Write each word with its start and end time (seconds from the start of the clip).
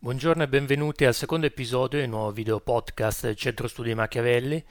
Buongiorno 0.00 0.44
e 0.44 0.48
benvenuti 0.48 1.04
al 1.04 1.12
secondo 1.12 1.46
episodio 1.46 1.98
del 1.98 2.08
nuovo 2.08 2.30
video 2.30 2.60
podcast 2.60 3.24
del 3.24 3.34
Centro 3.34 3.66
Studi 3.66 3.94
Machiavelli. 3.94 4.64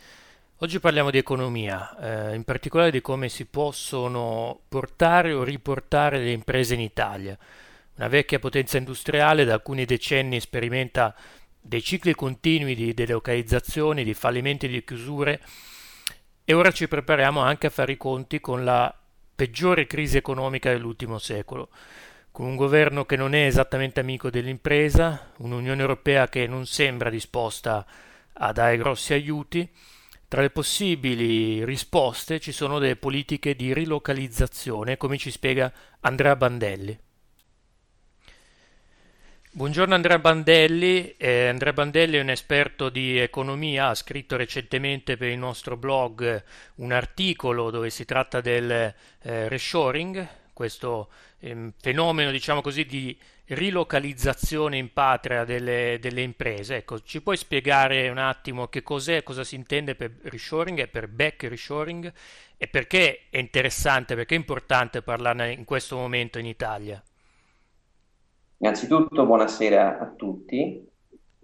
Oggi 0.60 0.80
parliamo 0.80 1.12
di 1.12 1.18
economia, 1.18 2.30
eh, 2.30 2.34
in 2.34 2.46
particolare 2.46 2.92
di 2.92 3.02
come 3.02 3.28
si 3.28 3.44
possono 3.44 4.62
portare 4.70 5.34
o 5.34 5.44
riportare 5.44 6.20
le 6.20 6.32
imprese 6.32 6.76
in 6.76 6.80
Italia. 6.80 7.38
Una 7.98 8.08
vecchia 8.08 8.40
potenza 8.40 8.78
industriale 8.78 9.44
da 9.44 9.56
alcuni 9.56 9.84
decenni 9.84 10.40
sperimenta 10.40 11.14
dei 11.60 11.84
cicli 11.84 12.16
continui 12.16 12.74
di 12.74 12.94
delocalizzazioni, 12.94 14.06
di 14.06 14.14
fallimenti, 14.14 14.70
di 14.70 14.82
chiusure 14.82 15.42
e 16.46 16.54
ora 16.54 16.72
ci 16.72 16.88
prepariamo 16.88 17.42
anche 17.42 17.68
a 17.68 17.70
fare 17.70 17.92
i 17.92 17.98
conti 17.98 18.40
con 18.40 18.64
la 18.64 18.98
peggiore 19.36 19.88
crisi 19.88 20.16
economica 20.16 20.72
dell'ultimo 20.72 21.18
secolo 21.18 21.68
con 22.38 22.46
un 22.46 22.56
governo 22.56 23.04
che 23.04 23.16
non 23.16 23.34
è 23.34 23.48
esattamente 23.48 24.00
amico 24.00 24.30
dell'impresa, 24.30 25.32
un'Unione 25.38 25.82
Europea 25.82 26.30
che 26.30 26.46
non 26.46 26.68
sembra 26.68 27.10
disposta 27.10 27.84
a 28.34 28.52
dare 28.52 28.78
grossi 28.78 29.14
aiuti, 29.14 29.68
tra 30.28 30.42
le 30.42 30.52
possibili 30.52 31.66
risposte 31.66 32.40
ci 32.40 32.52
sono 32.52 32.78
delle 32.78 32.96
politiche 32.96 33.56
di 33.56 33.74
rilocalizzazione, 33.74 34.98
come 34.98 35.18
ci 35.18 35.32
spiega 35.32 35.74
Andrea 36.02 36.36
Bandelli. 36.36 36.96
Buongiorno 39.50 39.96
Andrea 39.96 40.20
Bandelli, 40.20 41.16
eh, 41.18 41.48
Andrea 41.48 41.74
Bandelli 41.74 42.18
è 42.18 42.22
un 42.22 42.30
esperto 42.30 42.90
di 42.90 43.18
economia, 43.18 43.88
ha 43.88 43.96
scritto 43.96 44.36
recentemente 44.36 45.18
per 45.18 45.30
il 45.30 45.40
nostro 45.40 45.76
blog 45.76 46.44
un 46.76 46.92
articolo 46.92 47.72
dove 47.72 47.90
si 47.90 48.06
tratta 48.06 48.42
del 48.42 48.70
eh, 48.70 49.50
reshoring, 49.50 50.46
questo 50.58 51.10
ehm, 51.38 51.72
fenomeno, 51.78 52.32
diciamo 52.32 52.62
così, 52.62 52.84
di 52.84 53.16
rilocalizzazione 53.50 54.76
in 54.76 54.92
patria 54.92 55.46
delle, 55.46 56.00
delle, 56.02 56.24
imprese. 56.24 56.78
Ecco, 56.78 57.00
ci 57.04 57.22
puoi 57.22 57.38
spiegare 57.38 58.10
un 58.10 58.18
attimo 58.18 58.66
che 58.66 58.82
cos'è, 58.82 59.22
cosa 59.22 59.44
si 59.44 59.54
intende 59.54 59.94
per 59.94 60.18
reshoring 60.24 60.80
e 60.80 60.88
per 60.88 61.10
back 61.10 61.44
reshoring 61.44 62.12
e 62.58 62.68
perché 62.68 63.28
è 63.30 63.38
interessante, 63.38 64.16
perché 64.16 64.34
è 64.34 64.40
importante 64.40 65.04
parlarne 65.04 65.52
in 65.52 65.64
questo 65.64 65.96
momento 65.96 66.40
in 66.40 66.48
Italia? 66.48 67.04
Innanzitutto 68.58 69.28
buonasera 69.28 70.00
a 70.00 70.08
tutti, 70.08 70.84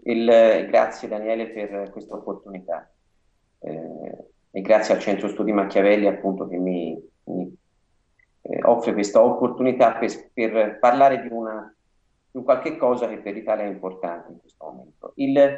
Il, 0.05 0.25
grazie 0.71 1.07
Daniele 1.07 1.49
per 1.49 1.91
questa 1.91 2.15
opportunità 2.15 2.91
eh, 3.59 4.27
e 4.49 4.61
grazie 4.61 4.95
al 4.95 4.99
Centro 4.99 5.27
Studi 5.27 5.51
Machiavelli 5.51 6.07
appunto 6.07 6.47
che 6.47 6.57
mi, 6.57 6.99
mi 7.25 7.61
eh, 8.43 8.59
offre 8.63 8.93
questa 8.93 9.23
opportunità 9.23 9.93
per, 9.93 10.31
per 10.33 10.79
parlare 10.79 11.21
di, 11.21 11.29
una, 11.31 11.73
di 12.29 12.37
un 12.37 12.43
qualche 12.43 12.77
cosa 12.77 13.07
che 13.07 13.19
per 13.19 13.33
l'Italia 13.33 13.63
è 13.63 13.69
importante 13.69 14.31
in 14.31 14.39
questo 14.39 14.65
momento. 14.65 15.13
Il 15.15 15.57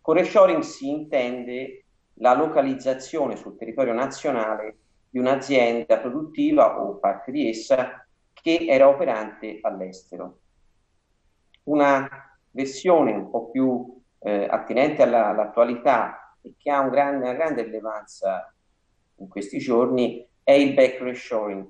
core 0.00 0.24
shoring 0.24 0.62
si 0.62 0.88
intende 0.88 1.84
la 2.18 2.34
localizzazione 2.34 3.36
sul 3.36 3.56
territorio 3.56 3.92
nazionale 3.92 4.76
di 5.08 5.18
un'azienda 5.18 5.98
produttiva 5.98 6.80
o 6.80 6.96
parte 6.96 7.32
di 7.32 7.48
essa 7.48 8.06
che 8.32 8.66
era 8.68 8.88
operante 8.88 9.58
all'estero. 9.62 10.40
Una 11.64 12.08
versione 12.50 13.12
un 13.12 13.30
po' 13.30 13.50
più 13.50 14.00
eh, 14.20 14.46
attinente 14.48 15.02
alla, 15.02 15.28
all'attualità 15.28 16.36
e 16.40 16.54
che 16.56 16.70
ha 16.70 16.80
un 16.80 16.90
grande, 16.90 17.24
una 17.24 17.34
grande 17.34 17.62
rilevanza 17.62 18.54
in 19.16 19.28
questi 19.28 19.58
giorni 19.58 20.26
è 20.42 20.52
il 20.52 20.74
back 20.74 21.00
reshoring, 21.00 21.66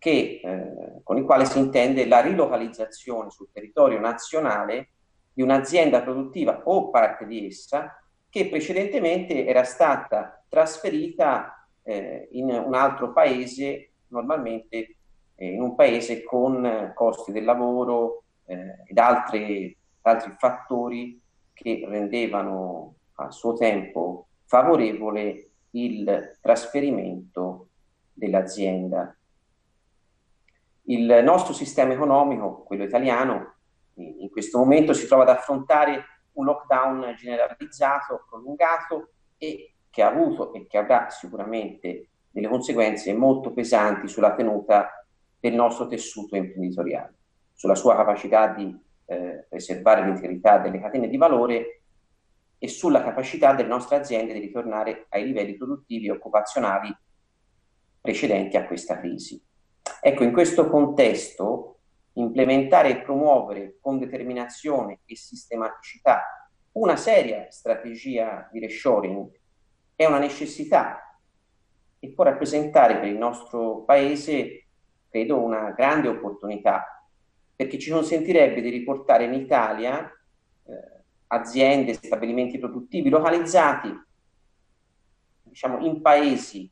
che, 0.00 0.40
eh, 0.42 1.02
con 1.02 1.18
il 1.18 1.24
quale 1.24 1.44
si 1.44 1.58
intende 1.58 2.06
la 2.06 2.20
rilocalizzazione 2.20 3.30
sul 3.30 3.50
territorio 3.52 4.00
nazionale 4.00 4.88
di 5.30 5.42
un'azienda 5.42 6.00
produttiva 6.00 6.62
o 6.64 6.88
parte 6.88 7.26
di 7.26 7.46
essa 7.46 8.02
che 8.30 8.48
precedentemente 8.48 9.46
era 9.46 9.62
stata 9.62 10.42
trasferita 10.48 11.68
eh, 11.82 12.28
in 12.32 12.48
un 12.48 12.74
altro 12.74 13.12
paese, 13.12 13.90
normalmente 14.08 14.96
eh, 15.34 15.52
in 15.52 15.60
un 15.60 15.74
paese 15.74 16.24
con 16.24 16.92
costi 16.94 17.30
del 17.30 17.44
lavoro 17.44 18.22
eh, 18.46 18.82
ed 18.86 18.96
altri, 18.96 19.76
altri 20.00 20.34
fattori 20.38 21.20
che 21.52 21.84
rendevano 21.86 22.94
a 23.16 23.30
suo 23.30 23.52
tempo 23.52 24.28
favorevole 24.46 25.50
il 25.72 26.38
trasferimento 26.40 27.68
dell'azienda 28.14 29.14
il 30.90 31.22
nostro 31.22 31.52
sistema 31.52 31.92
economico, 31.92 32.62
quello 32.64 32.84
italiano, 32.84 33.54
in 33.94 34.30
questo 34.30 34.58
momento 34.58 34.92
si 34.92 35.06
trova 35.06 35.22
ad 35.22 35.28
affrontare 35.28 36.04
un 36.32 36.44
lockdown 36.44 37.14
generalizzato, 37.16 38.24
prolungato 38.28 39.12
e 39.38 39.74
che 39.90 40.02
ha 40.02 40.08
avuto 40.08 40.52
e 40.52 40.66
che 40.66 40.78
avrà 40.78 41.08
sicuramente 41.10 42.08
delle 42.30 42.48
conseguenze 42.48 43.12
molto 43.12 43.52
pesanti 43.52 44.08
sulla 44.08 44.34
tenuta 44.34 45.06
del 45.38 45.54
nostro 45.54 45.86
tessuto 45.86 46.36
imprenditoriale, 46.36 47.14
sulla 47.52 47.74
sua 47.74 47.96
capacità 47.96 48.48
di 48.48 48.76
eh, 49.06 49.46
preservare 49.48 50.04
l'integrità 50.04 50.58
delle 50.58 50.80
catene 50.80 51.08
di 51.08 51.16
valore 51.16 51.82
e 52.58 52.68
sulla 52.68 53.02
capacità 53.02 53.54
delle 53.54 53.68
nostre 53.68 53.96
aziende 53.96 54.32
di 54.32 54.40
ritornare 54.40 55.06
ai 55.10 55.24
livelli 55.24 55.56
produttivi 55.56 56.06
e 56.06 56.12
occupazionali 56.12 56.94
precedenti 58.00 58.56
a 58.56 58.66
questa 58.66 58.98
crisi. 58.98 59.42
Ecco, 60.02 60.24
in 60.24 60.32
questo 60.32 60.68
contesto, 60.68 61.78
implementare 62.14 62.90
e 62.90 63.02
promuovere 63.02 63.76
con 63.80 63.98
determinazione 63.98 65.00
e 65.04 65.16
sistematicità 65.16 66.22
una 66.72 66.96
seria 66.96 67.50
strategia 67.50 68.48
di 68.52 68.60
reshoring 68.60 69.28
è 69.96 70.06
una 70.06 70.18
necessità. 70.18 71.18
E 71.98 72.08
può 72.12 72.24
rappresentare 72.24 72.98
per 72.98 73.08
il 73.08 73.16
nostro 73.16 73.82
Paese, 73.82 74.66
credo, 75.08 75.42
una 75.42 75.72
grande 75.72 76.08
opportunità, 76.08 77.06
perché 77.54 77.78
ci 77.78 77.90
consentirebbe 77.90 78.62
di 78.62 78.70
riportare 78.70 79.24
in 79.24 79.34
Italia 79.34 80.06
eh, 80.06 81.04
aziende, 81.26 81.92
stabilimenti 81.92 82.58
produttivi 82.58 83.10
localizzati 83.10 83.94
diciamo, 85.42 85.84
in 85.84 86.00
paesi 86.00 86.70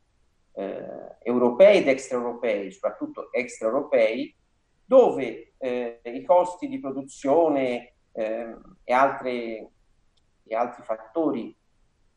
eh, 0.59 1.15
europei 1.23 1.77
ed 1.77 1.87
extraeuropei, 1.87 2.69
soprattutto 2.71 3.31
extraeuropei, 3.31 4.35
dove 4.83 5.53
eh, 5.57 6.01
i 6.03 6.23
costi 6.23 6.67
di 6.67 6.79
produzione 6.79 7.93
eh, 8.11 8.55
e, 8.83 8.93
altre, 8.93 9.69
e, 10.43 10.55
altri 10.55 10.83
fattori 10.83 11.55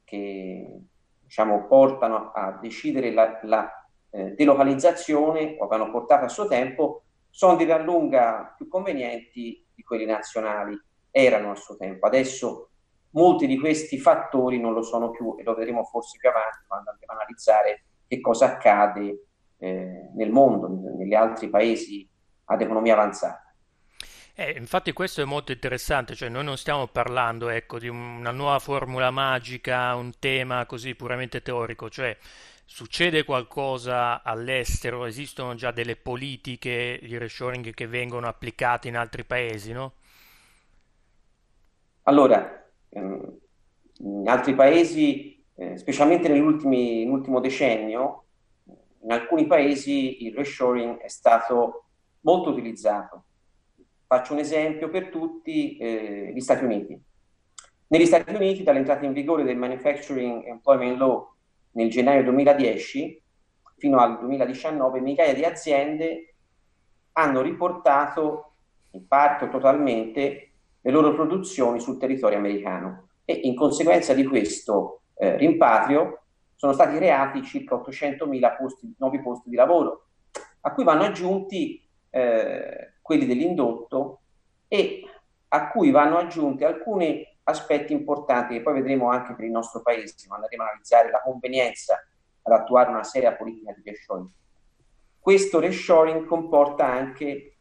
che 0.03 0.81
diciamo, 1.21 1.67
portano 1.67 2.33
a 2.33 2.59
decidere 2.61 3.13
la, 3.13 3.39
la 3.45 3.87
eh, 4.11 4.33
delocalizzazione 4.33 5.57
o 5.59 5.65
avevano 5.65 5.93
portato 5.93 6.25
a 6.25 6.29
suo 6.29 6.49
tempo 6.49 7.05
sono 7.31 7.57
di 7.57 7.65
gran 7.65 7.85
lunga 7.85 8.55
più 8.57 8.67
convenienti 8.69 9.65
di 9.73 9.83
quelli 9.83 10.05
nazionali, 10.05 10.79
erano 11.11 11.53
a 11.53 11.55
suo 11.55 11.77
tempo. 11.77 12.07
Adesso 12.07 12.71
molti 13.11 13.47
di 13.47 13.59
questi 13.59 13.99
fattori 13.99 14.59
non 14.59 14.73
lo 14.73 14.83
sono 14.83 15.11
più 15.11 15.37
e 15.39 15.43
lo 15.45 15.55
vedremo 15.55 15.85
forse 15.85 16.19
più 16.19 16.29
avanti 16.29 16.65
quando 16.67 16.91
andremo 16.91 17.13
a 17.13 17.17
analizzare 17.17 17.85
che 18.13 18.21
cosa 18.21 18.45
accade 18.45 19.29
eh, 19.57 20.11
nel 20.15 20.31
mondo, 20.31 20.69
negli 20.69 21.15
altri 21.15 21.49
paesi 21.49 22.07
ad 22.45 22.61
economia 22.61 22.93
avanzata. 22.93 23.55
Eh, 24.35 24.51
infatti 24.59 24.93
questo 24.93 25.23
è 25.23 25.25
molto 25.25 25.51
interessante, 25.51 26.15
cioè 26.15 26.29
noi 26.29 26.45
non 26.45 26.59
stiamo 26.59 26.89
parlando 26.89 27.49
ecco, 27.49 27.79
di 27.79 27.89
una 27.89 28.31
nuova 28.31 28.59
formula 28.59 29.11
magica, 29.11 29.95
un 29.95 30.13
tema 30.19 30.67
così 30.67 30.95
puramente 30.95 31.41
teorico, 31.41 31.89
cioè 31.89 32.15
succede 32.67 33.25
qualcosa 33.25 34.23
all'estero, 34.23 35.07
esistono 35.07 35.55
già 35.55 35.71
delle 35.71 35.97
politiche 35.97 36.99
di 37.03 37.17
reshoring 37.17 37.73
che 37.73 37.87
vengono 37.87 38.27
applicate 38.27 38.89
in 38.89 38.97
altri 38.99 39.25
paesi, 39.25 39.73
no? 39.73 39.95
Allora, 42.03 42.63
ehm, 42.91 43.39
in 44.01 44.29
altri 44.29 44.55
paesi 44.55 45.42
eh, 45.63 45.77
specialmente 45.79 46.29
nell'ultimo 46.29 47.41
decennio, 47.41 48.25
in 49.03 49.13
alcuni 49.13 49.47
paesi 49.47 50.25
il 50.25 50.35
reshoring 50.35 50.99
è 50.99 51.09
stato 51.09 51.85
molto 52.21 52.51
utilizzato. 52.51 53.25
Faccio 54.07 54.33
un 54.33 54.41
esempio 54.41 54.89
per 54.91 55.09
tutti, 55.09 55.77
eh, 55.77 56.33
gli 56.35 56.41
Stati 56.41 56.65
Uniti. 56.65 57.01
Negli 57.89 58.07
Stati 58.07 58.35
Uniti, 58.35 58.63
dall'entrata 58.63 59.05
in 59.05 59.13
vigore 59.13 59.45
del 59.45 59.57
Manufacturing 59.57 60.47
Employment 60.47 60.99
Law 60.99 61.33
nel 61.73 61.91
gennaio 61.91 62.25
2010 62.25 63.23
fino 63.77 63.99
al 63.99 64.19
2019, 64.19 65.01
migliaia 65.01 65.35
di 65.35 65.45
aziende 65.45 66.35
hanno 67.13 67.41
riportato 67.41 68.55
in 68.91 69.07
parte 69.07 69.45
o 69.45 69.49
totalmente 69.49 70.53
le 70.81 70.91
loro 70.91 71.15
produzioni 71.15 71.81
sul 71.81 71.99
territorio 71.99 72.39
americano 72.39 73.09
e 73.25 73.41
in 73.45 73.55
conseguenza 73.55 74.15
di 74.15 74.25
questo 74.25 75.02
eh, 75.23 75.37
rimpatrio 75.37 76.23
sono 76.57 76.73
stati 76.73 76.97
creati 76.97 77.45
circa 77.45 77.77
800.000 77.77 78.57
posti, 78.57 78.93
nuovi 78.99 79.23
posti 79.23 79.49
di 79.49 79.55
lavoro, 79.55 80.07
a 80.63 80.73
cui 80.73 80.83
vanno 80.83 81.05
aggiunti 81.05 81.81
eh, 82.11 82.95
quelli 83.01 83.27
dell'indotto 83.27 84.23
e 84.67 85.05
a 85.47 85.71
cui 85.71 85.93
vanno 85.93 86.19
aggiunti 86.19 86.65
alcuni 86.65 87.25
aspetti 87.45 87.93
importanti 87.93 88.55
che 88.55 88.63
poi 88.63 88.75
vedremo 88.75 89.11
anche 89.11 89.35
per 89.35 89.45
il 89.45 89.53
nostro 89.53 89.83
paese 89.83 90.27
quando 90.27 90.47
andremo 90.47 90.65
a 90.65 90.71
analizzare 90.71 91.11
la 91.11 91.21
convenienza 91.21 92.05
ad 92.43 92.53
attuare 92.53 92.91
una 92.91 93.05
seria 93.05 93.35
politica 93.35 93.73
di 93.77 93.91
reshoring. 93.91 94.29
Questo 95.21 95.61
reshoring 95.61 96.27
comporta 96.27 96.85
anche 96.85 97.59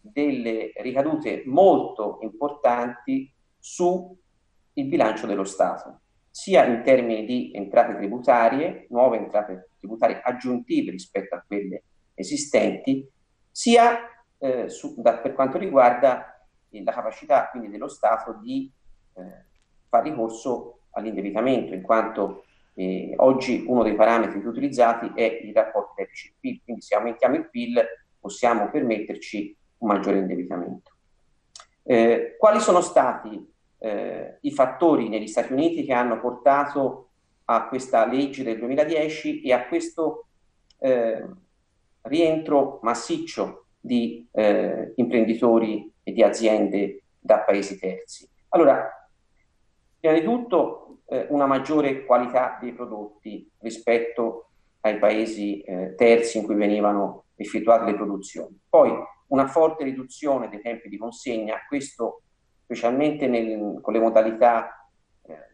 delle 0.00 0.72
ricadute 0.76 1.44
molto 1.46 2.18
importanti 2.20 3.32
sul 3.58 4.18
bilancio 4.74 5.26
dello 5.26 5.44
Stato, 5.44 6.00
sia 6.30 6.64
in 6.64 6.82
termini 6.84 7.24
di 7.24 7.50
entrate 7.52 7.96
tributarie, 7.96 8.86
nuove 8.90 9.18
entrate 9.18 9.70
tributarie 9.78 10.20
aggiuntive 10.22 10.92
rispetto 10.92 11.34
a 11.34 11.44
quelle 11.44 11.82
esistenti, 12.14 13.08
sia 13.50 13.98
eh, 14.38 14.68
su, 14.68 14.94
da, 15.00 15.18
per 15.18 15.34
quanto 15.34 15.58
riguarda 15.58 16.46
la 16.70 16.92
capacità 16.92 17.48
quindi 17.50 17.68
dello 17.68 17.88
Stato 17.88 18.38
di 18.40 18.70
eh, 19.14 19.46
fare 19.88 20.08
ricorso 20.08 20.82
all'indebitamento, 20.92 21.74
in 21.74 21.82
quanto 21.82 22.44
eh, 22.74 23.12
oggi 23.16 23.64
uno 23.66 23.82
dei 23.82 23.94
parametri 23.94 24.40
più 24.40 24.50
utilizzati 24.50 25.10
è 25.14 25.40
il 25.42 25.52
rapporto 25.52 25.94
deficit-PIL, 25.96 26.62
quindi 26.62 26.82
se 26.82 26.94
aumentiamo 26.94 27.36
il 27.36 27.50
PIL 27.50 27.84
possiamo 28.18 28.70
permetterci 28.70 29.56
un 29.78 29.88
maggiore 29.88 30.18
indebitamento. 30.18 30.92
Eh, 31.82 32.36
quali 32.38 32.60
sono 32.60 32.80
stati 32.80 33.52
eh, 33.80 34.38
i 34.42 34.52
fattori 34.52 35.08
negli 35.08 35.26
Stati 35.26 35.52
Uniti 35.52 35.84
che 35.84 35.92
hanno 35.92 36.20
portato 36.20 37.08
a 37.46 37.66
questa 37.66 38.06
legge 38.06 38.44
del 38.44 38.58
2010 38.58 39.42
e 39.42 39.52
a 39.52 39.66
questo 39.66 40.26
eh, 40.78 41.26
rientro 42.02 42.78
massiccio 42.82 43.66
di 43.80 44.28
eh, 44.32 44.92
imprenditori 44.96 45.92
e 46.02 46.12
di 46.12 46.22
aziende 46.22 47.02
da 47.18 47.40
paesi 47.40 47.78
terzi? 47.78 48.28
Allora, 48.50 48.88
prima 49.98 50.14
di 50.14 50.22
tutto 50.22 50.98
eh, 51.06 51.26
una 51.30 51.46
maggiore 51.46 52.04
qualità 52.04 52.58
dei 52.60 52.72
prodotti 52.72 53.50
rispetto 53.58 54.50
ai 54.80 54.98
paesi 54.98 55.60
eh, 55.62 55.94
terzi 55.96 56.38
in 56.38 56.44
cui 56.44 56.54
venivano 56.54 57.24
effettuate 57.34 57.84
le 57.86 57.94
produzioni. 57.94 58.58
Poi 58.68 58.92
una 59.28 59.46
forte 59.46 59.84
riduzione 59.84 60.48
dei 60.48 60.60
tempi 60.60 60.88
di 60.88 60.96
consegna, 60.96 61.64
questo 61.66 62.22
specialmente 62.70 63.26
nel, 63.26 63.80
con 63.80 63.92
le 63.92 63.98
modalità 63.98 64.88
eh, 65.22 65.48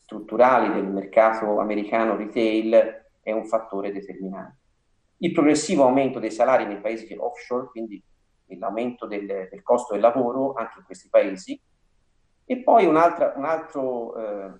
strutturali 0.00 0.72
del 0.72 0.88
mercato 0.88 1.60
americano 1.60 2.16
retail, 2.16 3.04
è 3.22 3.30
un 3.30 3.46
fattore 3.46 3.92
determinante. 3.92 4.56
Il 5.18 5.30
progressivo 5.30 5.84
aumento 5.84 6.18
dei 6.18 6.32
salari 6.32 6.66
nei 6.66 6.80
paesi 6.80 7.14
offshore, 7.16 7.68
quindi 7.68 8.02
l'aumento 8.58 9.06
del, 9.06 9.24
del 9.24 9.62
costo 9.62 9.92
del 9.92 10.02
lavoro 10.02 10.54
anche 10.54 10.78
in 10.80 10.84
questi 10.84 11.08
paesi, 11.08 11.60
e 12.44 12.62
poi 12.64 12.86
un, 12.86 12.96
altra, 12.96 13.32
un, 13.36 13.44
altro, 13.44 14.16
eh, 14.16 14.52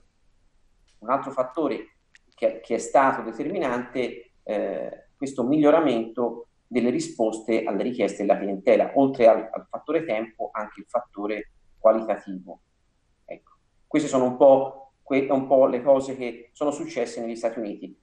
un 1.01 1.11
altro, 1.11 1.33
fattore 1.33 1.97
che, 2.33 2.61
che, 2.61 2.77
è 2.77 2.79
stato 2.79 3.23
determinante, 3.23 4.35
eh, 4.45 5.07
questo 5.17 5.43
miglioramento 5.43 6.50
delle 6.73 6.91
risposte 6.91 7.65
alle 7.65 7.83
richieste 7.83 8.25
della 8.25 8.39
clientela, 8.39 8.93
oltre 8.95 9.27
al, 9.27 9.49
al 9.51 9.67
fattore 9.69 10.05
tempo, 10.05 10.51
anche 10.53 10.79
il 10.79 10.87
fattore 10.87 11.51
qualitativo. 11.77 12.61
Ecco. 13.25 13.53
Queste 13.89 14.09
sono 14.09 14.27
un 14.27 14.37
po', 14.37 14.93
que- 15.03 15.27
un 15.29 15.49
po', 15.49 15.67
le 15.67 15.83
cose 15.83 16.17
che 16.17 16.51
sono 16.53 16.71
successe 16.71 17.21
negli 17.21 17.35
Stati 17.35 17.59
Uniti. 17.59 17.99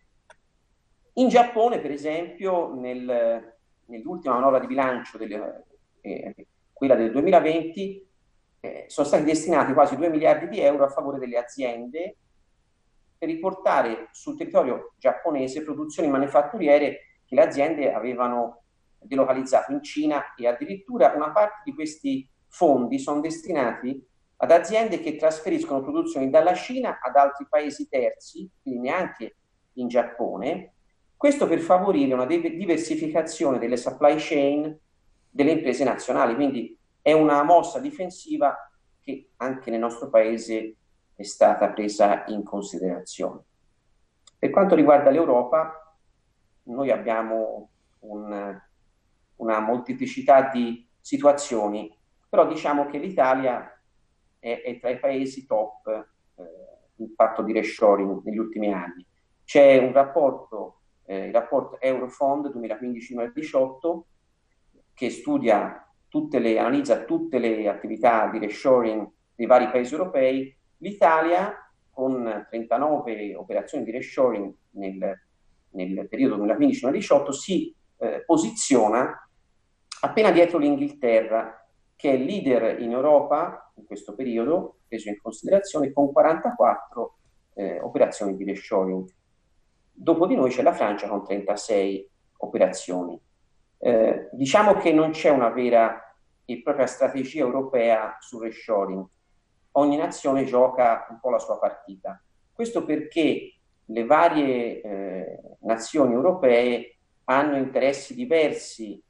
In 1.13 1.29
Giappone, 1.29 1.79
per 1.79 1.91
esempio, 1.91 2.75
nel, 2.75 3.55
nell'ultima 3.85 4.33
manovra 4.33 4.59
di 4.59 4.67
bilancio, 4.67 5.17
delle, 5.17 5.65
eh, 6.01 6.35
quella 6.73 6.95
del 6.95 7.11
2020, 7.11 8.05
eh, 8.59 8.83
sono 8.87 9.07
stati 9.07 9.23
destinati 9.23 9.71
quasi 9.71 9.95
2 9.95 10.09
miliardi 10.09 10.49
di 10.49 10.59
euro 10.59 10.83
a 10.83 10.89
favore 10.89 11.19
delle 11.19 11.37
aziende 11.37 12.17
per 13.17 13.29
riportare 13.29 14.09
sul 14.11 14.35
territorio 14.37 14.93
giapponese 14.97 15.63
produzioni 15.63 16.09
manifatturiere 16.09 17.06
che 17.27 17.35
le 17.35 17.41
aziende 17.41 17.93
avevano 17.93 18.63
delocalizzato 18.99 19.73
in 19.73 19.83
Cina 19.83 20.33
e 20.35 20.47
addirittura 20.47 21.13
una 21.15 21.31
parte 21.31 21.61
di 21.65 21.73
questi 21.73 22.27
fondi 22.47 22.97
sono 22.97 23.19
destinati 23.19 24.03
ad 24.37 24.51
aziende 24.51 24.99
che 24.99 25.15
trasferiscono 25.15 25.81
produzioni 25.81 26.29
dalla 26.29 26.53
Cina 26.53 26.99
ad 27.01 27.15
altri 27.15 27.45
paesi 27.49 27.87
terzi, 27.89 28.49
quindi 28.61 28.81
neanche 28.81 29.37
in 29.73 29.87
Giappone, 29.87 30.73
questo 31.15 31.47
per 31.47 31.59
favorire 31.59 32.13
una 32.13 32.25
diversificazione 32.25 33.57
delle 33.57 33.77
supply 33.77 34.15
chain 34.17 34.77
delle 35.29 35.51
imprese 35.51 35.83
nazionali, 35.83 36.35
quindi 36.35 36.77
è 37.01 37.11
una 37.13 37.43
mossa 37.43 37.79
difensiva 37.79 38.55
che 39.01 39.31
anche 39.37 39.71
nel 39.71 39.79
nostro 39.79 40.09
paese 40.09 40.75
è 41.15 41.23
stata 41.23 41.69
presa 41.69 42.25
in 42.27 42.43
considerazione. 42.43 43.41
Per 44.37 44.51
quanto 44.51 44.75
riguarda 44.75 45.09
l'Europa, 45.09 45.86
noi 46.67 46.91
abbiamo 46.91 47.69
un, 47.99 48.59
una 49.35 49.59
molteplicità 49.59 50.49
di 50.49 50.87
situazioni, 50.99 51.95
però 52.29 52.47
diciamo 52.47 52.85
che 52.87 52.97
l'Italia 52.97 53.81
è, 54.39 54.61
è 54.63 54.79
tra 54.79 54.89
i 54.89 54.99
paesi 54.99 55.45
top 55.45 55.87
eh, 56.35 56.43
in 56.95 57.13
fatto 57.15 57.41
di 57.41 57.53
reshoring 57.53 58.21
negli 58.23 58.37
ultimi 58.37 58.71
anni. 58.71 59.05
C'è 59.43 59.77
un 59.77 59.93
rapporto, 59.93 60.81
eh, 61.05 61.27
il 61.27 61.33
rapporto 61.33 61.79
Eurofond 61.79 62.47
2015-2018, 62.47 64.01
che 64.93 65.09
studia 65.09 65.87
tutte 66.07 66.39
le, 66.39 66.57
analizza 66.57 67.03
tutte 67.03 67.37
le 67.37 67.67
attività 67.69 68.27
di 68.27 68.39
reshoring 68.39 69.09
dei 69.35 69.45
vari 69.45 69.69
paesi 69.69 69.93
europei, 69.93 70.55
l'Italia 70.77 71.53
con 71.91 72.45
39 72.49 73.35
operazioni 73.35 73.83
di 73.83 73.91
reshoring 73.91 74.53
nel, 74.71 75.26
nel 75.71 76.07
periodo 76.07 76.37
2015-2018 76.45 77.29
si 77.31 77.75
eh, 77.97 78.23
posiziona 78.25 79.27
appena 80.01 80.31
dietro 80.31 80.57
l'Inghilterra, 80.57 81.67
che 81.95 82.13
è 82.13 82.17
leader 82.17 82.79
in 82.81 82.91
Europa 82.91 83.71
in 83.75 83.85
questo 83.85 84.13
periodo, 84.13 84.79
preso 84.87 85.09
in 85.09 85.19
considerazione, 85.21 85.91
con 85.91 86.11
44 86.11 87.17
eh, 87.55 87.79
operazioni 87.81 88.35
di 88.35 88.43
reshoring. 88.43 89.07
Dopo 89.91 90.27
di 90.27 90.35
noi 90.35 90.51
c'è 90.51 90.61
la 90.61 90.73
Francia 90.73 91.07
con 91.07 91.23
36 91.23 92.09
operazioni. 92.37 93.19
Eh, 93.79 94.29
diciamo 94.31 94.75
che 94.75 94.91
non 94.91 95.11
c'è 95.11 95.29
una 95.29 95.49
vera 95.49 96.01
e 96.45 96.61
propria 96.61 96.85
strategia 96.85 97.41
europea 97.41 98.17
sul 98.19 98.43
reshoring. 98.43 99.03
Ogni 99.71 99.97
nazione 99.97 100.45
gioca 100.45 101.07
un 101.09 101.19
po' 101.19 101.29
la 101.29 101.39
sua 101.39 101.57
partita. 101.59 102.21
Questo 102.51 102.85
perché 102.85 103.56
le 103.89 104.05
varie 104.05 104.81
eh, 104.81 105.39
nazioni 105.61 106.13
europee 106.13 106.97
hanno 107.25 107.57
interessi 107.57 108.15
diversi 108.15 109.01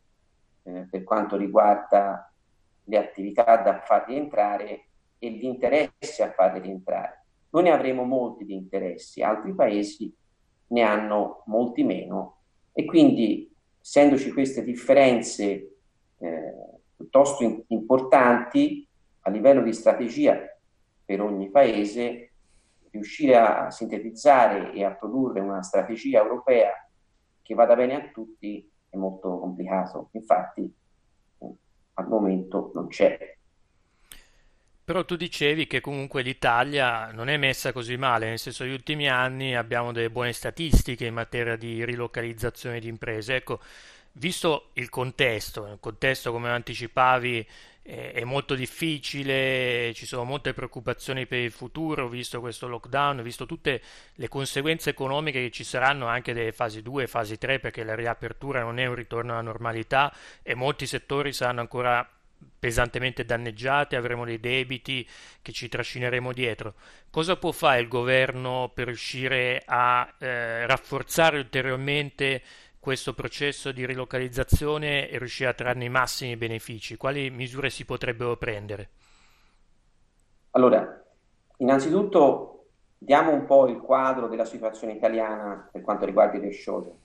eh, 0.63 0.87
per 0.89 1.03
quanto 1.03 1.35
riguarda 1.35 2.31
le 2.83 2.97
attività 2.97 3.57
da 3.57 3.81
far 3.81 4.05
rientrare 4.07 4.85
e 5.19 5.29
gli 5.31 5.45
interessi 5.45 6.21
a 6.21 6.31
farle 6.31 6.59
rientrare. 6.59 7.25
Noi 7.49 7.63
ne 7.63 7.71
avremo 7.71 8.03
molti 8.03 8.45
di 8.45 8.53
interessi, 8.53 9.21
altri 9.21 9.53
paesi 9.53 10.13
ne 10.67 10.81
hanno 10.81 11.43
molti 11.45 11.83
meno 11.83 12.37
e 12.73 12.85
quindi 12.85 13.51
essendoci 13.81 14.31
queste 14.31 14.63
differenze 14.63 15.77
eh, 16.17 16.53
piuttosto 16.95 17.43
in, 17.43 17.63
importanti 17.67 18.87
a 19.21 19.29
livello 19.29 19.61
di 19.61 19.73
strategia 19.73 20.39
per 21.05 21.21
ogni 21.21 21.49
paese, 21.49 22.26
riuscire 22.97 23.37
a 23.37 23.71
sintetizzare 23.71 24.73
e 24.73 24.83
a 24.83 24.91
produrre 24.91 25.39
una 25.39 25.63
strategia 25.63 26.21
europea 26.21 26.71
che 27.41 27.53
vada 27.53 27.75
bene 27.75 27.95
a 27.95 28.11
tutti 28.11 28.69
è 28.89 28.97
molto 28.97 29.39
complicato. 29.39 30.09
Infatti 30.13 30.73
al 31.93 32.07
momento 32.07 32.71
non 32.73 32.87
c'è. 32.87 33.35
Però 34.83 35.03
tu 35.03 35.15
dicevi 35.15 35.67
che 35.67 35.81
comunque 35.81 36.21
l'Italia 36.21 37.11
non 37.11 37.27
è 37.27 37.35
messa 37.37 37.73
così 37.73 37.97
male, 37.97 38.29
nel 38.29 38.39
senso 38.39 38.63
negli 38.63 38.73
ultimi 38.73 39.09
anni 39.09 39.55
abbiamo 39.55 39.91
delle 39.91 40.09
buone 40.09 40.31
statistiche 40.31 41.05
in 41.05 41.13
materia 41.13 41.57
di 41.57 41.83
rilocalizzazione 41.83 42.79
di 42.79 42.87
imprese. 42.87 43.35
Ecco, 43.35 43.59
visto 44.13 44.69
il 44.73 44.89
contesto, 44.89 45.67
il 45.67 45.79
contesto 45.79 46.31
come 46.31 46.49
anticipavi 46.49 47.45
è 47.87 48.23
molto 48.25 48.53
difficile, 48.53 49.93
ci 49.95 50.05
sono 50.05 50.25
molte 50.25 50.53
preoccupazioni 50.53 51.25
per 51.25 51.39
il 51.39 51.51
futuro, 51.51 52.09
visto 52.09 52.41
questo 52.41 52.67
lockdown, 52.67 53.21
visto 53.21 53.45
tutte 53.45 53.81
le 54.15 54.27
conseguenze 54.27 54.89
economiche 54.89 55.41
che 55.41 55.51
ci 55.51 55.63
saranno 55.63 56.07
anche 56.07 56.33
delle 56.33 56.51
fasi 56.51 56.81
2 56.81 57.03
e 57.03 57.07
fasi 57.07 57.37
3, 57.37 57.59
perché 57.59 57.85
la 57.85 57.95
riapertura 57.95 58.61
non 58.61 58.77
è 58.77 58.85
un 58.85 58.95
ritorno 58.95 59.31
alla 59.31 59.41
normalità 59.41 60.13
e 60.43 60.53
molti 60.53 60.85
settori 60.85 61.31
saranno 61.31 61.61
ancora 61.61 62.05
pesantemente 62.59 63.23
danneggiati, 63.23 63.95
avremo 63.95 64.25
dei 64.25 64.39
debiti 64.39 65.07
che 65.41 65.51
ci 65.53 65.69
trascineremo 65.69 66.33
dietro. 66.33 66.73
Cosa 67.09 67.37
può 67.37 67.51
fare 67.51 67.79
il 67.79 67.87
governo 67.87 68.69
per 68.73 68.87
riuscire 68.87 69.63
a 69.65 70.13
eh, 70.19 70.65
rafforzare 70.65 71.37
ulteriormente 71.37 72.41
questo 72.87 73.13
processo 73.13 73.73
di 73.73 73.85
rilocalizzazione 73.85 75.09
e 75.09 75.17
riuscire 75.17 75.49
a 75.49 75.53
trarne 75.53 75.83
i 75.83 75.89
massimi 75.89 76.37
benefici? 76.37 76.95
Quali 76.95 77.29
misure 77.29 77.69
si 77.69 77.83
potrebbero 77.83 78.37
prendere? 78.37 78.89
Allora, 80.51 81.03
innanzitutto 81.57 82.67
diamo 82.97 83.33
un 83.33 83.43
po' 83.43 83.67
il 83.67 83.79
quadro 83.79 84.29
della 84.29 84.45
situazione 84.45 84.93
italiana 84.93 85.67
per 85.69 85.81
quanto 85.81 86.05
riguarda 86.05 86.37
il 86.37 86.43
reshoring. 86.43 86.95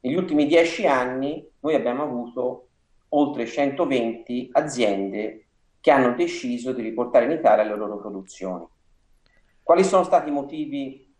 Negli 0.00 0.14
ultimi 0.14 0.46
dieci 0.46 0.86
anni 0.86 1.46
noi 1.60 1.74
abbiamo 1.74 2.04
avuto 2.04 2.68
oltre 3.10 3.44
120 3.44 4.48
aziende 4.52 5.44
che 5.78 5.90
hanno 5.90 6.14
deciso 6.14 6.72
di 6.72 6.80
riportare 6.80 7.26
in 7.26 7.32
Italia 7.32 7.64
le 7.64 7.76
loro 7.76 7.98
produzioni. 7.98 8.66
Quali 9.62 9.84
sono 9.84 10.04
stati 10.04 10.30
i 10.30 10.32
motivi, 10.32 11.14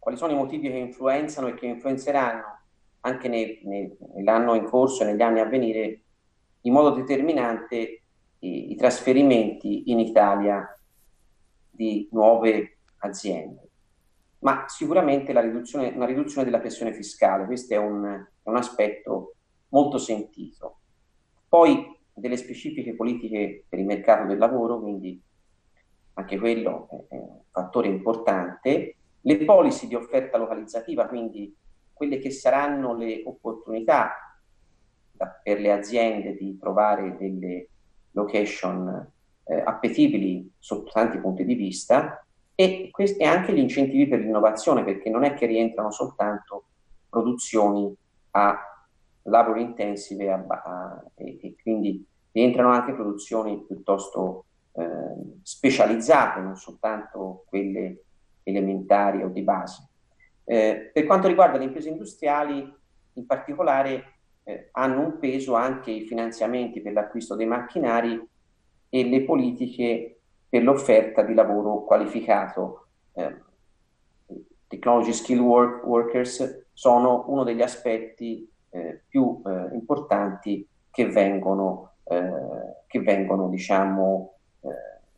quali 0.00 0.16
sono 0.16 0.32
i 0.32 0.36
motivi 0.36 0.68
che 0.68 0.78
influenzano 0.78 1.46
e 1.46 1.54
che 1.54 1.66
influenzeranno 1.66 2.56
anche 3.08 3.28
nei, 3.28 3.60
nei, 3.64 3.96
nell'anno 4.14 4.54
in 4.54 4.64
corso 4.64 5.04
negli 5.04 5.22
anni 5.22 5.40
a 5.40 5.46
venire 5.46 6.02
in 6.62 6.72
modo 6.72 6.90
determinante 6.90 8.02
i, 8.40 8.72
i 8.72 8.76
trasferimenti 8.76 9.90
in 9.90 9.98
Italia 9.98 10.78
di 11.70 12.08
nuove 12.12 12.78
aziende? 12.98 13.68
Ma 14.40 14.64
sicuramente 14.68 15.38
riduzione, 15.40 15.88
una 15.88 16.06
riduzione 16.06 16.44
della 16.44 16.60
pressione 16.60 16.92
fiscale, 16.92 17.46
questo 17.46 17.74
è 17.74 17.76
un, 17.76 18.26
un 18.42 18.56
aspetto 18.56 19.34
molto 19.68 19.98
sentito. 19.98 20.78
Poi 21.48 21.96
delle 22.12 22.36
specifiche 22.36 22.94
politiche 22.94 23.64
per 23.68 23.78
il 23.78 23.86
mercato 23.86 24.26
del 24.26 24.38
lavoro, 24.38 24.80
quindi 24.80 25.20
anche 26.14 26.38
quello 26.38 26.88
è 27.08 27.14
un 27.14 27.40
fattore 27.50 27.88
importante. 27.88 28.96
Le 29.20 29.44
policy 29.44 29.86
di 29.86 29.94
offerta 29.94 30.36
localizzativa, 30.36 31.06
quindi 31.06 31.54
quelle 31.98 32.18
che 32.18 32.30
saranno 32.30 32.96
le 32.96 33.22
opportunità 33.26 34.38
da, 35.12 35.26
per 35.26 35.60
le 35.60 35.72
aziende 35.72 36.34
di 36.34 36.56
trovare 36.56 37.16
delle 37.18 37.68
location 38.12 39.12
eh, 39.44 39.60
appetibili 39.60 40.50
sotto 40.58 40.90
tanti 40.92 41.18
punti 41.18 41.44
di 41.44 41.54
vista 41.54 42.24
e, 42.54 42.88
questi, 42.90 43.20
e 43.20 43.26
anche 43.26 43.52
gli 43.52 43.58
incentivi 43.58 44.08
per 44.08 44.20
l'innovazione, 44.20 44.84
perché 44.84 45.10
non 45.10 45.24
è 45.24 45.34
che 45.34 45.46
rientrano 45.46 45.90
soltanto 45.90 46.64
produzioni 47.08 47.94
a 48.32 48.58
labor 49.22 49.58
intensive 49.58 50.32
a, 50.32 50.44
a, 50.48 51.04
e, 51.14 51.38
e, 51.40 51.56
quindi 51.60 52.04
rientrano 52.32 52.70
anche 52.70 52.94
produzioni 52.94 53.62
piuttosto 53.66 54.44
eh, 54.72 54.84
specializzate, 55.42 56.40
non 56.40 56.56
soltanto 56.56 57.44
quelle 57.48 58.02
elementari 58.42 59.22
o 59.22 59.28
di 59.28 59.42
base. 59.42 59.87
Eh, 60.50 60.90
per 60.94 61.04
quanto 61.04 61.28
riguarda 61.28 61.58
le 61.58 61.64
imprese 61.64 61.90
industriali, 61.90 62.74
in 63.12 63.26
particolare 63.26 64.14
eh, 64.44 64.68
hanno 64.72 65.00
un 65.00 65.18
peso 65.18 65.54
anche 65.54 65.90
i 65.90 66.06
finanziamenti 66.06 66.80
per 66.80 66.94
l'acquisto 66.94 67.34
dei 67.34 67.44
macchinari 67.44 68.18
e 68.88 69.04
le 69.04 69.24
politiche 69.24 70.20
per 70.48 70.62
l'offerta 70.62 71.20
di 71.20 71.34
lavoro 71.34 71.84
qualificato. 71.84 72.86
Eh, 73.12 73.42
technology 74.68 75.12
Skill 75.12 75.40
work, 75.40 75.84
Workers 75.84 76.68
sono 76.72 77.26
uno 77.28 77.44
degli 77.44 77.60
aspetti 77.60 78.50
eh, 78.70 79.02
più 79.06 79.42
eh, 79.44 79.74
importanti 79.74 80.66
che 80.90 81.08
vengono, 81.08 81.96
eh, 82.04 82.84
che 82.86 83.00
vengono 83.00 83.50
diciamo, 83.50 84.36
eh, 84.62 84.68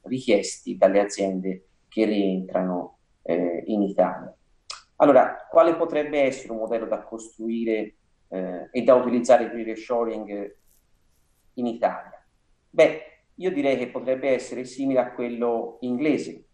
richiesti 0.08 0.76
dalle 0.76 0.98
aziende 0.98 1.66
che 1.86 2.04
rientrano 2.04 2.96
eh, 3.22 3.62
in 3.66 3.82
Italia. 3.82 4.34
Allora, 5.00 5.46
quale 5.48 5.76
potrebbe 5.76 6.20
essere 6.20 6.52
un 6.52 6.58
modello 6.58 6.86
da 6.86 7.02
costruire 7.02 7.94
e 8.28 8.82
da 8.82 8.94
utilizzare 8.94 9.48
per 9.48 9.58
il 9.58 9.64
reshoring 9.64 10.56
in 11.54 11.66
Italia? 11.66 12.24
Beh, 12.68 13.10
io 13.34 13.50
direi 13.50 13.78
che 13.78 13.88
potrebbe 13.88 14.28
essere 14.28 14.64
simile 14.64 15.00
a 15.00 15.12
quello 15.12 15.78
inglese. 15.80 16.44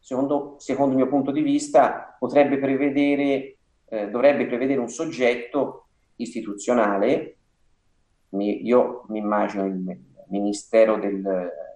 Secondo, 0.00 0.56
secondo 0.58 0.92
il 0.92 0.98
mio 0.98 1.08
punto 1.08 1.30
di 1.30 1.42
vista, 1.42 2.16
potrebbe 2.18 2.58
prevedere, 2.58 3.56
eh, 3.88 4.10
dovrebbe 4.10 4.46
prevedere 4.46 4.80
un 4.80 4.88
soggetto 4.88 5.86
istituzionale, 6.16 7.36
io 8.30 9.04
mi 9.08 9.18
immagino 9.18 9.64
il 9.64 9.98
Ministero 10.28 10.98
del, 10.98 11.22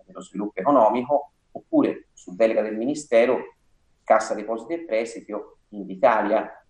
dello 0.05 0.21
Sviluppo 0.21 0.61
Economico, 0.61 1.33
oppure 1.52 2.09
su 2.12 2.35
delega 2.35 2.62
del 2.62 2.76
Ministero, 2.76 3.57
Cassa 4.02 4.35
Depositi 4.35 4.75
e 4.75 4.85
Prestiti 4.85 5.33
Invitalia, 5.71 6.65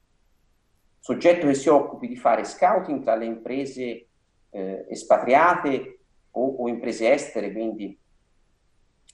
soggetto 0.99 1.47
che 1.47 1.54
si 1.54 1.69
occupi 1.69 2.09
di 2.09 2.16
fare 2.16 2.45
scouting 2.45 3.02
tra 3.02 3.14
le 3.14 3.25
imprese 3.25 4.07
eh, 4.50 4.87
espatriate 4.88 6.00
o, 6.33 6.57
o, 6.57 6.69
imprese 6.69 7.12
estere, 7.12 7.52
quindi 7.52 7.99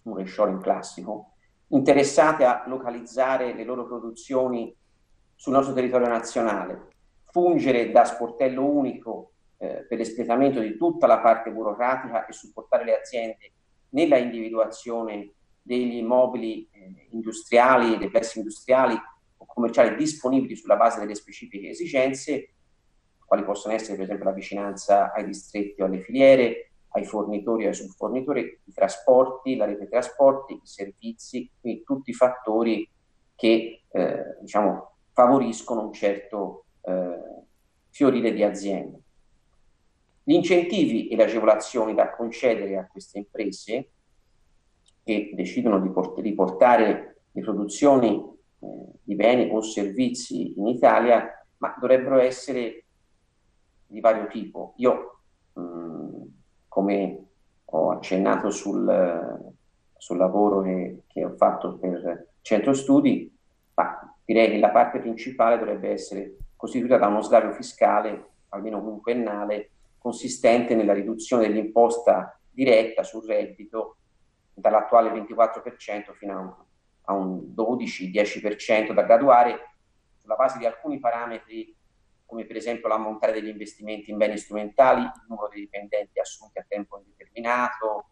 un 0.03 0.17
reshoring 0.17 0.61
classico, 0.61 1.33
interessate 1.69 2.45
a 2.45 2.65
localizzare 2.67 3.55
le 3.55 3.65
loro 3.65 3.87
produzioni 3.87 4.75
sul 5.35 5.53
nostro 5.53 5.75
territorio 5.75 6.09
nazionale 6.09 6.95
fungere 7.37 7.91
da 7.91 8.07
sportello 8.07 8.65
unico 8.65 9.33
eh, 9.59 9.85
per 9.87 9.99
l'espletamento 9.99 10.59
di 10.61 10.79
tutta 10.79 11.07
la 11.07 11.19
parte 11.19 11.51
burocratica 11.51 12.25
e 12.25 12.33
supportare 12.33 12.85
le 12.85 12.99
aziende 12.99 13.53
nella 13.91 14.17
individuazione 14.17 15.33
degli 15.61 15.97
immobili 15.97 16.67
eh, 16.73 17.09
industriali, 17.11 17.99
dei 17.99 18.09
pressi 18.09 18.39
industriali 18.39 18.97
o 19.39 19.47
commerciali 19.47 19.97
disponibili 19.97 20.57
sulla 20.57 20.77
base 20.77 21.01
delle 21.01 21.15
specifiche 21.15 21.71
esigenze, 21.71 22.51
quali 23.25 23.45
possono 23.45 23.75
essere 23.75 23.97
per 23.97 24.05
esempio 24.05 24.25
la 24.27 24.33
vicinanza 24.33 25.13
ai 25.13 25.25
distretti 25.25 25.83
o 25.83 25.87
alle 25.87 26.01
filiere, 26.01 26.71
ai 26.91 27.05
fornitori 27.05 27.65
o 27.65 27.69
ai 27.69 27.75
subfornitori, 27.75 28.61
i 28.65 28.73
trasporti, 28.73 29.57
la 29.57 29.67
rete 29.67 29.89
trasporti, 29.89 30.55
i 30.55 30.61
servizi, 30.67 31.51
quindi 31.61 31.83
tutti 31.83 32.11
i 32.11 32.15
fattori 32.15 32.89
che 33.35 33.83
eh, 33.91 34.39
diciamo, 34.41 34.97
favoriscono 35.13 35.87
un 35.87 35.93
certo 35.93 36.67
eh, 36.83 37.45
fiorire 37.91 38.33
di 38.33 38.43
aziende. 38.43 39.01
Gli 40.23 40.33
incentivi 40.33 41.09
e 41.09 41.17
le 41.17 41.25
agevolazioni 41.25 41.95
da 41.95 42.11
concedere 42.11 42.77
a 42.77 42.87
queste 42.87 43.19
imprese 43.19 43.91
che 45.05 45.33
decidono 45.35 45.81
di, 45.81 45.91
port- 45.91 46.21
di 46.21 46.35
portare 46.35 47.23
le 47.31 47.43
produzioni 47.43 48.36
di 48.59 49.15
beni 49.15 49.51
o 49.53 49.61
servizi 49.61 50.59
in 50.59 50.67
Italia, 50.67 51.29
ma 51.59 51.75
dovrebbero 51.79 52.19
essere 52.19 52.85
di 53.87 54.01
vario 54.01 54.27
tipo. 54.29 54.75
Io, 54.77 55.21
come 56.69 57.27
ho 57.65 57.91
accennato 57.91 58.51
sul, 58.51 59.55
sul 59.97 60.17
lavoro 60.17 60.63
che, 60.63 61.03
che, 61.07 61.25
ho 61.25 61.35
fatto 61.37 61.79
per 61.79 62.29
centro 62.43 62.73
studi, 62.73 63.33
direi 64.25 64.51
che 64.51 64.59
la 64.59 64.71
parte 64.71 64.99
principale 64.99 65.59
dovrebbe 65.59 65.91
essere 65.91 66.37
costituita 66.57 66.99
da 66.99 67.07
uno 67.07 67.23
sgravio 67.23 67.53
fiscale, 67.53 68.31
almeno 68.49 68.83
quinquennale, 68.83 69.71
consistente 69.99 70.75
nella 70.75 70.93
riduzione 70.93 71.47
dell'imposta 71.47 72.39
diretta 72.51 73.03
sul 73.03 73.25
reddito 73.25 73.97
dall'attuale 74.53 75.11
24% 75.11 76.13
fino 76.15 76.33
a 76.33 76.39
un, 76.39 76.55
12-10% 77.15 78.93
da 78.93 79.03
graduare 79.03 79.77
sulla 80.19 80.35
base 80.35 80.59
di 80.59 80.67
alcuni 80.67 80.99
parametri 80.99 81.75
come 82.27 82.45
per 82.45 82.57
esempio 82.57 82.89
l'ammontare 82.89 83.33
degli 83.33 83.49
investimenti 83.49 84.11
in 84.11 84.17
beni 84.17 84.37
strumentali, 84.37 85.03
il 85.03 85.25
numero 85.29 85.49
di 85.49 85.61
dipendenti 85.61 86.19
assunti 86.19 86.59
a 86.59 86.67
tempo 86.67 86.99
indeterminato, 86.99 88.07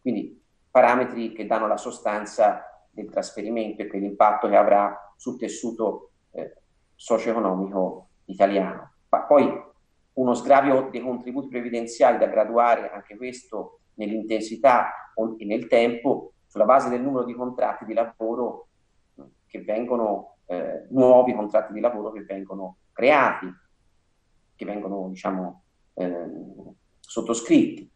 quindi 0.00 0.42
parametri 0.70 1.32
che 1.32 1.46
danno 1.46 1.68
la 1.68 1.76
sostanza 1.76 2.86
del 2.90 3.08
trasferimento 3.08 3.80
e 3.80 3.86
quell'impatto 3.86 4.48
che 4.48 4.56
avrà 4.56 5.14
sul 5.16 5.38
tessuto 5.38 6.10
eh, 6.32 6.62
socio-economico 6.94 8.08
italiano. 8.24 8.94
Ma 9.08 9.22
poi 9.22 9.66
uno 10.14 10.34
sgravio 10.34 10.88
dei 10.90 11.00
contributi 11.00 11.48
previdenziali 11.48 12.18
da 12.18 12.26
graduare, 12.26 12.90
anche 12.90 13.16
questo 13.16 13.80
nell'intensità 13.94 15.12
e 15.38 15.44
nel 15.44 15.68
tempo, 15.68 16.32
sulla 16.48 16.64
base 16.64 16.88
del 16.88 17.02
numero 17.02 17.24
di 17.24 17.34
contratti 17.34 17.84
di 17.84 17.94
lavoro 17.94 18.68
che 19.46 19.62
vengono, 19.62 20.38
eh, 20.46 20.86
nuovi 20.90 21.34
contratti 21.34 21.72
di 21.72 21.80
lavoro 21.80 22.10
che 22.10 22.22
vengono 22.22 22.78
creati, 22.92 23.46
che 24.56 24.64
vengono, 24.64 25.08
diciamo, 25.08 25.62
eh, 25.94 26.26
sottoscritti. 27.00 27.90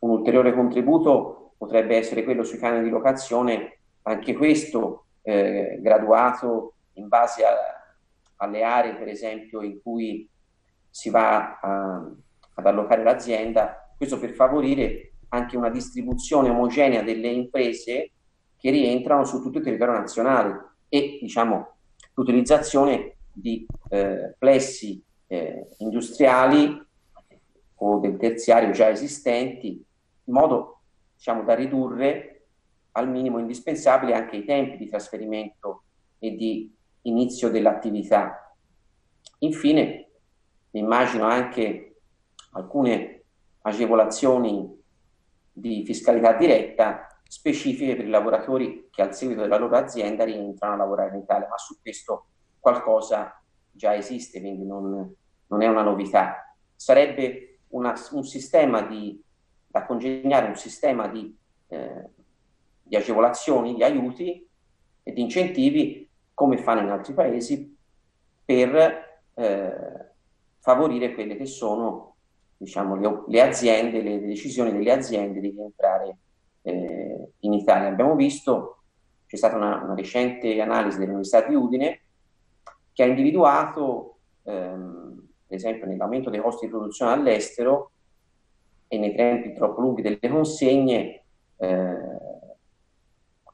Un 0.00 0.10
ulteriore 0.10 0.54
contributo 0.54 1.54
potrebbe 1.58 1.96
essere 1.96 2.24
quello 2.24 2.44
sui 2.44 2.58
canoni 2.58 2.84
di 2.84 2.90
locazione, 2.90 3.78
anche 4.02 4.34
questo 4.34 5.06
eh, 5.22 5.78
graduato 5.80 6.74
in 6.94 7.08
base 7.08 7.44
a, 7.44 7.54
alle 8.36 8.62
aree, 8.62 8.96
per 8.96 9.08
esempio, 9.08 9.62
in 9.62 9.80
cui 9.82 10.28
si 10.88 11.10
va 11.10 11.58
a, 11.58 12.10
ad 12.54 12.66
allocare 12.66 13.02
l'azienda, 13.02 13.92
questo 13.96 14.18
per 14.18 14.30
favorire 14.30 15.15
anche 15.28 15.56
una 15.56 15.70
distribuzione 15.70 16.48
omogenea 16.48 17.02
delle 17.02 17.28
imprese 17.28 18.12
che 18.56 18.70
rientrano 18.70 19.24
su 19.24 19.42
tutto 19.42 19.58
il 19.58 19.64
territorio 19.64 19.98
nazionale 19.98 20.70
e 20.88 21.18
diciamo 21.20 21.74
l'utilizzazione 22.14 23.16
di 23.32 23.66
eh, 23.90 24.34
plessi 24.38 25.02
eh, 25.26 25.68
industriali 25.78 26.84
o 27.78 27.98
del 27.98 28.16
terziario 28.16 28.70
già 28.70 28.88
esistenti, 28.88 29.84
in 30.24 30.32
modo 30.32 30.80
diciamo, 31.14 31.42
da 31.42 31.54
ridurre 31.54 32.32
al 32.92 33.10
minimo 33.10 33.38
indispensabile 33.38 34.14
anche 34.14 34.36
i 34.36 34.44
tempi 34.44 34.78
di 34.78 34.88
trasferimento 34.88 35.82
e 36.18 36.34
di 36.34 36.74
inizio 37.02 37.50
dell'attività. 37.50 38.54
Infine, 39.40 40.08
immagino 40.70 41.24
anche 41.24 41.96
alcune 42.52 43.24
agevolazioni 43.62 44.82
di 45.58 45.84
fiscalità 45.86 46.34
diretta 46.34 47.06
specifiche 47.26 47.96
per 47.96 48.04
i 48.04 48.10
lavoratori 48.10 48.88
che 48.90 49.00
al 49.00 49.14
seguito 49.14 49.40
della 49.40 49.56
loro 49.56 49.74
azienda 49.76 50.24
rientrano 50.24 50.74
a 50.74 50.76
lavorare 50.76 51.16
in 51.16 51.22
Italia, 51.22 51.48
ma 51.48 51.56
su 51.56 51.80
questo 51.80 52.26
qualcosa 52.60 53.42
già 53.70 53.94
esiste, 53.94 54.40
quindi 54.40 54.66
non, 54.66 55.14
non 55.46 55.62
è 55.62 55.66
una 55.66 55.82
novità. 55.82 56.54
Sarebbe 56.74 57.60
una, 57.68 57.94
un 58.12 58.24
sistema 58.24 58.82
di, 58.82 59.18
da 59.66 59.86
congegnare, 59.86 60.48
un 60.48 60.56
sistema 60.56 61.08
di, 61.08 61.34
eh, 61.68 62.10
di 62.82 62.94
agevolazioni, 62.94 63.74
di 63.74 63.82
aiuti 63.82 64.46
e 65.02 65.12
di 65.12 65.22
incentivi, 65.22 66.08
come 66.34 66.58
fanno 66.58 66.82
in 66.82 66.90
altri 66.90 67.14
paesi, 67.14 67.74
per 68.44 69.20
eh, 69.32 70.12
favorire 70.58 71.14
quelle 71.14 71.36
che 71.36 71.46
sono 71.46 72.15
diciamo, 72.56 72.96
le, 72.96 73.24
le, 73.28 73.40
aziende, 73.42 74.02
le, 74.02 74.20
decisioni 74.20 74.72
delle 74.72 74.92
aziende 74.92 75.40
di 75.40 75.50
rientrare 75.50 76.16
eh, 76.62 77.28
in 77.40 77.52
Italia. 77.52 77.88
Abbiamo 77.88 78.14
visto, 78.14 78.82
c'è 79.26 79.36
stata 79.36 79.56
una, 79.56 79.82
una 79.82 79.94
recente 79.94 80.60
analisi 80.60 80.98
dell'Università 80.98 81.46
di 81.46 81.54
Udine 81.54 82.00
che 82.92 83.02
ha 83.02 83.06
individuato, 83.06 84.18
ehm, 84.44 85.28
ad 85.48 85.52
esempio, 85.52 85.86
nell'aumento 85.86 86.30
dei 86.30 86.40
costi 86.40 86.66
di 86.66 86.72
produzione 86.72 87.12
all'estero 87.12 87.90
e 88.88 88.98
nei 88.98 89.14
tempi 89.14 89.52
troppo 89.52 89.80
lunghi 89.80 90.02
delle 90.02 90.18
consegne, 90.20 91.24
eh, 91.56 91.96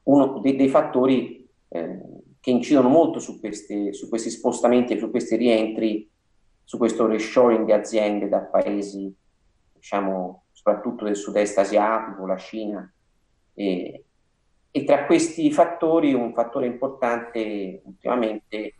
uno 0.03 0.39
dei, 0.39 0.55
dei 0.55 0.69
fattori 0.69 1.49
eh, 1.69 2.01
che 2.39 2.51
incidono 2.51 2.89
molto 2.89 3.19
su, 3.19 3.39
queste, 3.39 3.93
su 3.93 4.09
questi 4.09 4.29
spostamenti 4.29 4.93
e 4.93 4.99
su 4.99 5.09
questi 5.09 5.35
rientri, 5.35 6.09
su 6.63 6.77
questo 6.77 7.05
reshoring 7.05 7.65
di 7.65 7.71
aziende 7.71 8.29
da 8.29 8.39
paesi, 8.39 9.13
diciamo, 9.73 10.43
soprattutto 10.51 11.05
del 11.05 11.15
sud-est 11.15 11.57
asiatico, 11.57 12.25
la 12.25 12.37
Cina. 12.37 12.93
E, 13.53 14.03
e 14.71 14.83
tra 14.83 15.05
questi 15.05 15.51
fattori 15.51 16.13
un 16.13 16.33
fattore 16.33 16.65
importante 16.65 17.81
ultimamente 17.85 18.75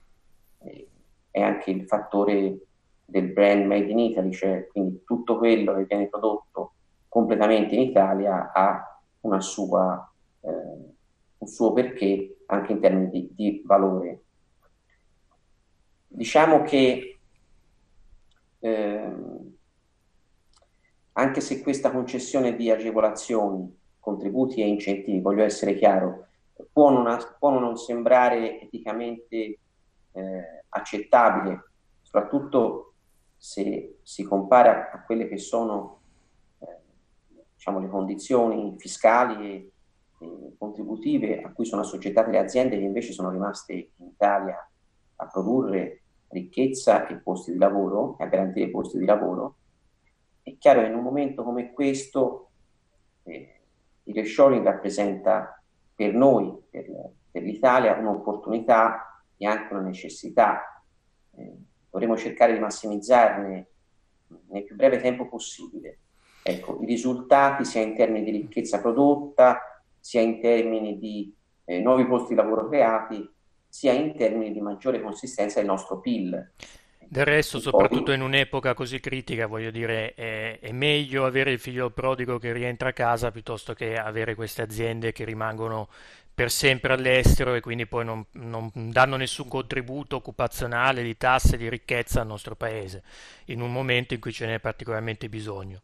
eh, 0.60 0.88
è 1.30 1.42
anche 1.42 1.72
il 1.72 1.86
fattore 1.86 2.58
del 3.06 3.28
brand 3.32 3.66
made 3.66 3.92
in 3.92 4.00
Italy, 4.00 4.32
cioè 4.32 4.68
quindi 4.68 5.04
tutto 5.06 5.38
quello 5.38 5.76
che 5.76 5.86
viene 5.86 6.08
prodotto 6.08 6.74
completamente 7.08 7.76
in 7.76 7.82
Italia 7.82 8.52
ha 8.52 9.02
una 9.22 9.40
sua 9.40 10.12
eh, 10.42 10.94
un 11.44 11.48
suo 11.48 11.74
perché 11.74 12.38
anche 12.48 12.72
in 12.72 12.80
termini 12.80 13.10
di, 13.10 13.30
di 13.34 13.64
valore. 13.66 14.22
Diciamo 16.08 16.62
che 16.62 17.13
ehm, 18.64 19.56
anche 21.14 21.42
se 21.42 21.62
questa 21.62 21.92
concessione 21.92 22.56
di 22.56 22.72
agevolazioni, 22.72 23.78
contributi 24.00 24.62
e 24.62 24.68
incentivi, 24.68 25.20
voglio 25.20 25.44
essere 25.44 25.76
chiaro, 25.76 26.28
può 26.72 26.90
non, 26.90 27.18
può 27.38 27.58
non 27.60 27.78
sembrare 27.78 28.62
eticamente 28.62 29.60
eh, 30.12 30.64
accettabile, 30.70 31.72
soprattutto 32.02 32.94
se 33.38 34.00
si 34.02 34.24
compara 34.24 34.92
a 34.92 35.04
quelle 35.04 35.28
che 35.28 35.38
sono 35.38 36.00
eh, 36.60 36.80
diciamo, 37.56 37.80
le 37.80 37.90
condizioni 37.90 38.76
fiscali 38.78 39.46
e 39.46 39.72
eh, 40.20 40.54
contributive 40.58 41.42
a 41.42 41.52
cui 41.52 41.66
sono 41.66 41.82
assoggettate 41.82 42.32
le 42.32 42.40
aziende 42.40 42.78
che 42.78 42.86
invece 42.86 43.12
sono 43.12 43.30
rimaste 43.30 43.74
in 43.74 44.08
Italia 44.08 44.58
a 45.18 45.28
produrre 45.28 46.03
ricchezza 46.34 47.08
e 47.08 47.16
posti 47.16 47.52
di 47.52 47.58
lavoro, 47.58 48.16
a 48.20 48.26
garantire 48.26 48.70
posti 48.70 48.98
di 48.98 49.06
lavoro, 49.06 49.56
è 50.42 50.58
chiaro 50.58 50.82
che 50.82 50.88
in 50.88 50.96
un 50.96 51.04
momento 51.04 51.44
come 51.44 51.72
questo 51.72 52.50
eh, 53.24 53.62
il 54.04 54.14
reshoring 54.14 54.66
rappresenta 54.66 55.62
per 55.96 56.14
noi, 56.14 56.54
per, 56.70 56.86
per, 57.32 57.44
l'Italia, 57.44 57.96
un'opportunità 57.96 59.24
e 59.38 59.46
anche 59.46 59.74
una 59.74 59.84
necessità. 59.84 60.84
Eh, 61.36 61.58
dovremo 61.90 62.18
cercare 62.18 62.54
di 62.54 62.60
massimizzarne 62.60 63.68
nel 64.50 64.64
più 64.64 64.76
breve 64.76 65.00
tempo 65.00 65.28
possibile. 65.28 66.00
Ecco, 66.42 66.82
i 66.82 66.86
risultati 66.86 67.64
sia 67.64 67.82
in 67.82 67.96
termini 67.96 68.26
di 68.26 68.32
ricchezza 68.32 68.82
prodotta, 68.82 69.60
sia 70.00 70.20
in 70.20 70.42
termini 70.42 71.00
di 71.00 71.34
eh, 71.64 71.80
nuovi 71.80 72.06
posti 72.06 72.30
di 72.30 72.36
lavoro 72.36 72.68
creati, 72.68 73.26
sia 73.74 73.92
in 73.92 74.16
termini 74.16 74.52
di 74.52 74.62
maggiore 74.62 75.02
consistenza 75.02 75.58
del 75.58 75.68
nostro 75.68 76.00
PIL. 76.00 76.52
Del 77.00 77.26
resto, 77.26 77.60
soprattutto 77.60 78.12
in 78.12 78.22
un'epoca 78.22 78.76
così 78.76 79.00
critica, 79.00 79.48
voglio 79.48 79.72
dire, 79.72 80.14
è, 80.14 80.60
è, 80.60 80.72
meglio 80.72 81.26
avere 81.26 81.54
il 81.54 81.60
figlio 81.60 81.90
prodigo 81.90 82.38
che 82.38 82.54
rientra 82.54 82.90
a 82.90 82.94
casa 82.94 83.32
piuttosto 83.32 83.74
che 83.74 83.98
avere 83.98 84.36
queste 84.36 84.62
aziende 84.62 85.12
che 85.12 85.26
rimangono 85.26 85.90
per 86.32 86.52
sempre 86.52 86.94
all'estero 86.94 87.56
e 87.56 87.62
quindi 87.62 87.88
poi 87.88 88.06
non, 88.06 88.24
non 88.34 88.70
danno 88.74 89.16
nessun 89.16 89.48
contributo 89.48 90.18
occupazionale, 90.18 91.02
di 91.02 91.18
tasse, 91.18 91.58
di 91.58 91.68
ricchezza 91.68 92.22
al 92.22 92.28
nostro 92.28 92.56
paese, 92.56 93.02
in 93.46 93.60
un 93.60 93.72
momento 93.72 94.14
in 94.14 94.20
cui 94.20 94.32
ce 94.32 94.46
n'è 94.46 94.60
particolarmente 94.60 95.30
bisogno. 95.30 95.82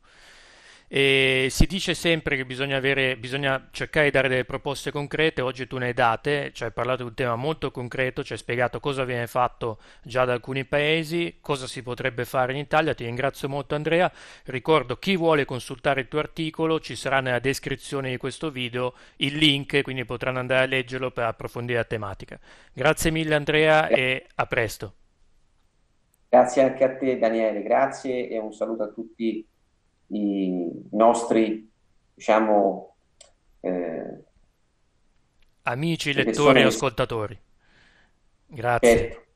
E 0.91 1.49
si 1.51 1.67
dice 1.67 1.93
sempre 1.93 2.35
che 2.35 2.47
bisogna, 2.47 2.77
avere, 2.77 3.15
bisogna, 3.15 3.67
cercare 3.69 4.05
di 4.05 4.11
dare 4.11 4.27
delle 4.27 4.43
proposte 4.43 4.89
concrete, 4.89 5.39
oggi 5.39 5.67
tu 5.67 5.77
ne 5.77 5.85
hai 5.85 5.93
date, 5.93 6.49
ci 6.51 6.63
hai 6.63 6.71
parlato 6.71 7.03
di 7.03 7.09
un 7.09 7.13
tema 7.13 7.35
molto 7.35 7.69
concreto, 7.69 8.23
ci 8.23 8.31
hai 8.31 8.39
spiegato 8.39 8.79
cosa 8.79 9.03
viene 9.03 9.27
fatto 9.27 9.77
già 10.01 10.25
da 10.25 10.33
alcuni 10.33 10.65
paesi, 10.65 11.37
cosa 11.41 11.67
si 11.67 11.83
potrebbe 11.83 12.25
fare 12.25 12.53
in 12.53 12.57
Italia, 12.57 12.95
ti 12.95 13.05
ringrazio 13.05 13.47
molto 13.47 13.75
Andrea, 13.75 14.11
ricordo 14.45 14.97
chi 14.97 15.15
vuole 15.15 15.45
consultare 15.45 16.01
il 16.01 16.07
tuo 16.07 16.17
articolo 16.17 16.79
ci 16.79 16.95
sarà 16.95 17.19
nella 17.19 17.37
descrizione 17.37 18.09
di 18.09 18.17
questo 18.17 18.49
video 18.49 18.95
il 19.17 19.37
link, 19.37 19.83
quindi 19.83 20.05
potranno 20.05 20.39
andare 20.39 20.63
a 20.63 20.67
leggerlo 20.67 21.11
per 21.11 21.25
approfondire 21.25 21.77
la 21.77 21.85
tematica. 21.85 22.39
Grazie 22.73 23.11
mille 23.11 23.35
Andrea 23.35 23.89
e 23.89 24.25
a 24.33 24.45
presto. 24.47 24.95
Grazie 26.29 26.63
anche 26.63 26.83
a 26.83 26.97
te 26.97 27.19
Daniele, 27.19 27.61
grazie 27.61 28.27
e 28.27 28.39
un 28.39 28.51
saluto 28.51 28.81
a 28.81 28.87
tutti 28.87 29.47
i 30.09 30.69
nostri, 30.91 31.69
diciamo, 32.13 32.95
eh, 33.61 34.23
amici, 35.63 36.13
lettori 36.13 36.61
e 36.61 36.63
ascoltatori. 36.63 37.39
Grazie. 38.45 38.97
Certo. 38.97 39.28